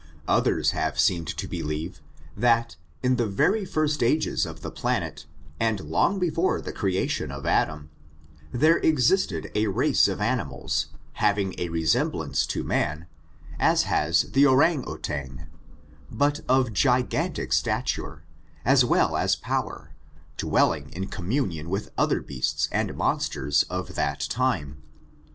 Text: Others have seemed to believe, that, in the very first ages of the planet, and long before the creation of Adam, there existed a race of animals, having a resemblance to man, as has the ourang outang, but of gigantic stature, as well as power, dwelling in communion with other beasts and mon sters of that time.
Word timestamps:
Others 0.27 0.71
have 0.71 0.99
seemed 0.99 1.27
to 1.27 1.47
believe, 1.47 2.01
that, 2.35 2.75
in 3.03 3.17
the 3.17 3.27
very 3.27 3.65
first 3.65 4.01
ages 4.01 4.47
of 4.47 4.61
the 4.61 4.71
planet, 4.71 5.27
and 5.59 5.79
long 5.91 6.17
before 6.17 6.59
the 6.59 6.71
creation 6.73 7.31
of 7.31 7.45
Adam, 7.45 7.91
there 8.51 8.77
existed 8.79 9.51
a 9.53 9.67
race 9.67 10.07
of 10.07 10.19
animals, 10.19 10.87
having 11.21 11.53
a 11.59 11.69
resemblance 11.69 12.47
to 12.47 12.63
man, 12.63 13.05
as 13.59 13.83
has 13.83 14.31
the 14.31 14.43
ourang 14.47 14.83
outang, 14.87 15.45
but 16.09 16.39
of 16.49 16.73
gigantic 16.73 17.53
stature, 17.53 18.23
as 18.65 18.83
well 18.83 19.15
as 19.15 19.35
power, 19.35 19.91
dwelling 20.35 20.89
in 20.93 21.05
communion 21.09 21.69
with 21.69 21.91
other 21.95 22.21
beasts 22.21 22.67
and 22.71 22.95
mon 22.97 23.19
sters 23.19 23.65
of 23.69 23.93
that 23.93 24.21
time. 24.21 24.81